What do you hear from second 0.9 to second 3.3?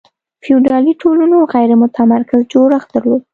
ټولنو غیر متمرکز جوړښت درلود.